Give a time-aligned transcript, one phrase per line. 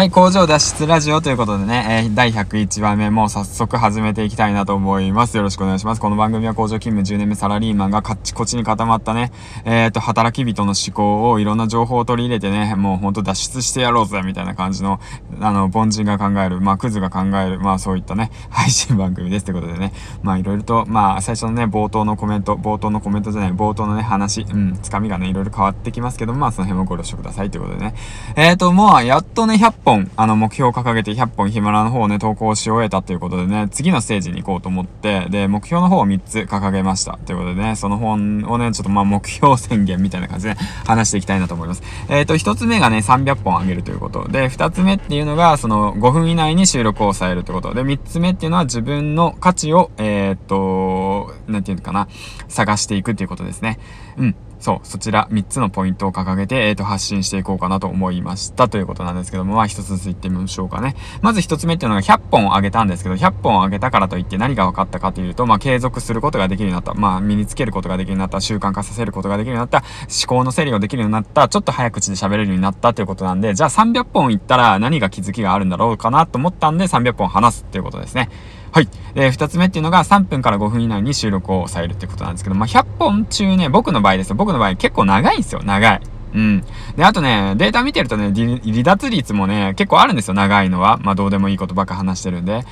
[0.00, 5.36] はい、工場脱出ラジオということでね、えー、第101話目も早速始めていきたいなと思います。
[5.36, 6.00] よろしくお願いします。
[6.00, 9.30] この番組は工場勤務10年目サラリーマンがカッチコチに固まったね、
[9.66, 15.00] えっ、ー、と、働き人の思考をいろんな情報を取り入れてね、もうほんと脱出してやろうぜ、みたいな感じの、
[15.38, 19.44] あの、凡人が考える、まあ、クズが考える、まあ、そういったね、配信番組です。
[19.44, 19.92] ということでね、
[20.22, 27.50] まあ、いろいろと、まあ、最初のね、冒頭のコメント、冒頭のコメントじゃない、冒頭のね、話、うん、つかみがね、いろいろ変わってきますけど、まあ、その辺もご了承ください。
[27.50, 27.94] ということでね、
[28.34, 37.18] えっ、ー、と、もう、やっとね、100本、本あの、目標を掲げて100本ヒマラの方をね、投稿し終えたということでね、次のステージに行こうと思って、で、目標の方を3つ掲げました。
[37.26, 40.54] ということでね、その本をね、ちょっとまあ目標宣言みたいな感じで、
[40.86, 41.82] 話していきたいなと思います。
[42.08, 44.28] えっ、ー、と、1つ目がね、300本あげるということ。
[44.28, 47.74] で、2つ目っていうのが、その5分以内に収録を抑えるということ。
[47.74, 52.08] で、3つ目っていうのは自分の価値を、えっ、と、なんていうのかな、
[52.48, 53.78] 探していくっていうことですね。
[54.16, 54.36] うん。
[54.60, 60.94] そう、そちら3つのポイントを掲げて、えっ、ー、と、発信していこうかなと思いましたということなんですけども、まあ一つずつ言ってみましょうかね。
[61.22, 78.28] まず1つ目っていうのが100本あげたんですけど、100本あげたからといって何が分かったかというと、まあ継続することができるようになった、まあ身につけることができるようになった、習慣化させることができるようになった、思考の整理をできるようになった、ちょっと早口で喋れるようになったということなんで、じゃあ300本いったら何が気づきがあるんだろうかなと思ったんで、300本話すっていうことですね。
[78.72, 78.88] はい。
[79.14, 84.36] で、二つ目っていうのが3分から5分以内に収録を抑えるってことなんですけど、まあ、100本中ね、僕の場合ですよ。
[84.36, 85.62] 僕の場合結構長いんですよ。
[85.64, 86.00] 長い。
[86.34, 86.64] うん。
[86.96, 90.34] で、あとね、データ見てるとね、離脱率もね、結構あるんですよ。
[90.34, 90.98] 長いのは。
[91.02, 92.64] まあ、どうでもいいことばっか話してるんで。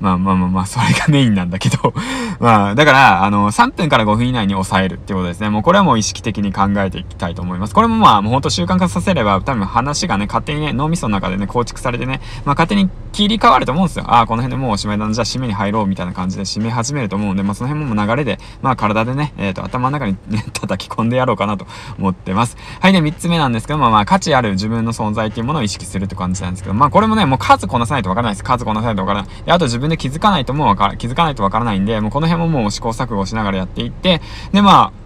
[0.00, 1.94] まあまあまあまあ、それがメインなんだけど
[2.40, 5.48] まあ、だから、あの、3分から5分以内に抑えるっていうことですね。
[5.48, 7.74] もうこれはもう意識的に考えていきたいと思います。
[7.74, 14.04] これもまあ、もうほんと習慣化させれば、多分話がね、勝手にね、脳みその中でね、構築されてね、まあ勝手に切り替わると思うんですよ。
[14.08, 21.66] ああ、この辺でもうおしまいだな、じゃあ締めに入ろうみたいな感じで締め始めると思うんで、まあその辺も流れで、まあ体でね、えっ、ー、と、頭の中にね、 叩き込んでやろうかなと
[21.98, 22.56] 思ってます。
[22.80, 28.44] はい、で、3つ目なんですけども、まあ価値ある自分の存在っていうものを意識するって感じなんですけど、まあこれもね、もう数こなさないとわからないです。
[28.44, 29.30] 数こなさないとわからない。
[29.46, 34.20] で、あと自分で気づかないともうわから、気づかないとわからないんで、もうこの辺ももう試行錯誤しながらやっていって、
[34.52, 35.05] で、まあ、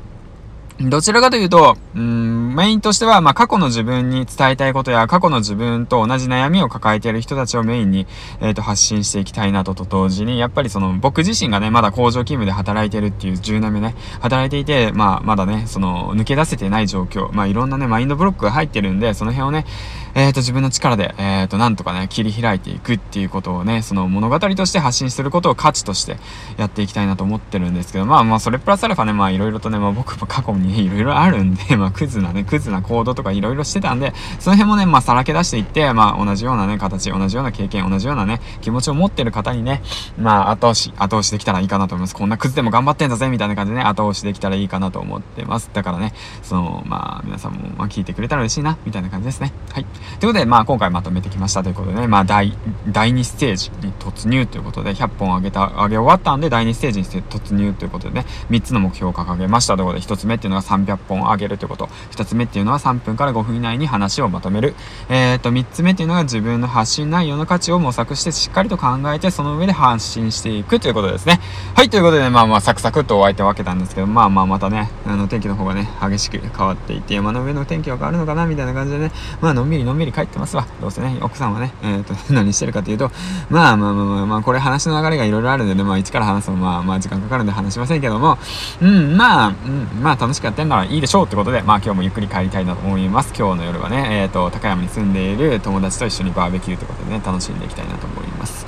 [0.88, 8.06] どちらかというと、うん、メインとしては、まあ、過去の自分に伝えたいことや、過去の自分と同じ悩みを抱えている人たちをメインに、
[8.40, 19.66] えっ、ー、と、発信していきたいなとと同時に、やっぱりその、僕自身がね、まだ工場勤務で働いてるっていう10年目ね、働いていて、まあ、まだね、その、抜け出せてない状況、まあ、いろんなね、マインドブロックが入ってるんで、その辺をね、
[20.14, 26.16] えっ、ー、と、自分の力で、えっ、ー、と、なんとかね、切り開いていくっていうことをね、その物語として発信することを価値として
[26.56, 39.82] やっていきたいなと思ってるんですけど、まあまあ、それプラスアルファね、まあいろいろとね、まあ僕も過去にね、いろいろあるんで、 まあクズなね、クズな行動とかいろいろしてたんで、その辺もね、まあさらけ出していって、まあ同じようなね、形、同じような経験、同じようなね、気持ちを持ってる方にね、
[40.18, 42.14] まあ後押し、後押しできたらいいかなと思います。
[42.14, 45.70] こんなクズでも頑張ってんだぜ、みたいな感じでね、後押しできたらいいかなと思ってます。
[45.72, 49.52] だからね、その、まあ皆さんも、まあ聞いてくれたら嬉しいな、みたいな感じですね。
[49.72, 49.84] はい。
[49.84, 52.56] ということで、まあ今回まとめてきましたということでね、まあ第、
[52.88, 64.74] 第2ステージに突入ということで、100本上げた、上げ終わったんで、第2ステージに突入ということでね、3つの目標を掲げましたということで、1つ目っていうのが300本上げるということ、2つ目っていうのは3分から5分以内に話をまとめる、
[65.08, 71.40] えー、っと、3つ目っていうのが自分の発信内容の価値を模索してしっかりと考えて、その上で発信していくということですね。
[71.74, 80.66] はい、ということで、ね、まあまあ、サクサクっと終わってわけたんですけど、まあまあ、またね、あの、天気の方がね、激しく変わっていて、山の上の天気は変わるのかなみたいな感じでね、まあ、のんびりのんびり帰ってますわ。
[80.80, 83.10] どうせね、奥さんはね、えー、っと、 何してるかというと、
[83.48, 88.38] まあまあまあまあ、まあ、これ話の流れがいろいろあるので、まあ、一から話すのまあまあ、時間かかるんで話しませんけども、
[88.80, 93.32] うん、まあ、うん、まあ、楽しくやってんならいいでしょうってことで、まあ、今日もゆっくり帰りたいなと思います。
[93.36, 98.66] 今日の夜はね、えっ、ー、と、高山に住んでいる友達と一緒にバーベキューということでね、楽しんでいきたいなと思います。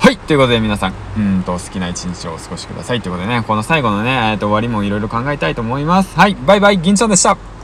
[0.00, 0.16] はい。
[0.16, 3.00] ということで皆さん、うんと、好きな一日をお過ごしください。
[3.00, 6.18] ということでね、この最後のね、えっ、ー、と、終わりもいろいろ考えたいと思います。
[6.18, 6.34] はい。
[6.34, 7.59] バイバイ、銀ちゃんでした。